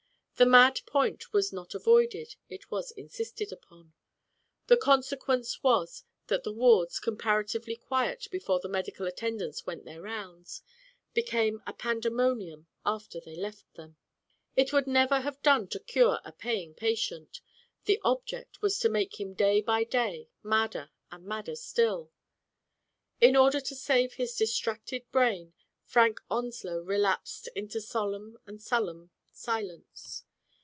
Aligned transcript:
The 0.37 0.47
mad 0.47 0.81
point 0.87 1.31
was 1.33 1.53
not 1.53 1.75
avoided, 1.75 2.35
it 2.49 2.71
was 2.71 2.89
insisted 2.93 3.51
upon. 3.51 3.93
The 4.65 4.75
consequence 4.75 5.61
was 5.61 6.03
that 6.29 6.41
the 6.43 6.51
wards, 6.51 6.99
comparatively 6.99 7.75
quiet 7.75 8.25
before 8.31 8.59
the 8.59 8.67
medical 8.67 9.05
attendants 9.05 9.67
went 9.67 9.85
their 9.85 10.01
rounds, 10.01 10.63
became 11.13 11.59
Digitized 11.59 11.59
by 11.59 11.59
Google 11.59 11.61
ClEMEN 11.61 11.61
T 11.61 11.61
SCdTT, 11.61 11.67
^^g 11.67 11.69
a 11.69 11.77
pandemonium 12.17 12.67
after 12.83 13.19
they 13.19 13.35
left 13.35 13.73
them. 13.75 13.97
It 14.55 14.73
would 14.73 14.87
never 14.87 15.19
have 15.19 15.43
done 15.43 15.67
to 15.67 15.79
cure 15.79 16.19
a 16.25 16.31
paying 16.31 16.73
patient. 16.73 17.39
The 17.85 18.01
object 18.03 18.63
was 18.63 18.79
to 18.79 18.89
make 18.89 19.19
him 19.19 19.35
day 19.35 19.61
by 19.61 19.83
day 19.83 20.31
madder 20.41 20.89
and 21.11 21.23
madder 21.23 21.55
still. 21.55 22.09
In 23.19 23.35
order 23.35 23.59
to 23.61 23.75
save 23.75 24.13
his 24.15 24.35
distracted 24.35 25.03
brain, 25.11 25.53
Frank 25.83 26.19
Onslow 26.31 26.79
relapsed 26.79 27.47
into 27.55 27.79
solemn 27.79 28.39
and 28.47 28.59
sullen 28.59 29.11
silence. 29.31 30.23